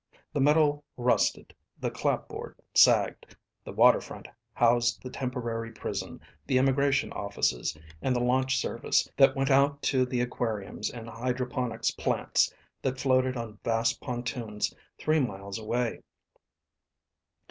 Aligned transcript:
The 0.33 0.41
metal 0.41 0.83
rusted; 0.97 1.53
the 1.79 1.91
clapboard 1.91 2.55
sagged. 2.73 3.35
The 3.63 3.71
waterfront 3.71 4.27
housed 4.51 5.03
the 5.03 5.11
temporary 5.11 5.71
prison, 5.71 6.19
the 6.47 6.57
immigration 6.57 7.11
offices, 7.13 7.77
and 8.01 8.15
the 8.15 8.19
launch 8.19 8.57
service 8.59 9.07
that 9.15 9.35
went 9.35 9.51
out 9.51 9.79
to 9.93 10.07
the 10.07 10.21
aquariums 10.21 10.89
and 10.89 11.07
hydroponics 11.07 11.91
plants 11.91 12.51
that 12.81 12.99
floated 12.99 13.37
on 13.37 13.59
vast 13.63 14.01
pontoons 14.01 14.73
three 14.97 15.19
miles 15.19 15.59
away. 15.59 16.01